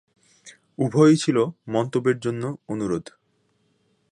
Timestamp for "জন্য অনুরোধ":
2.19-3.05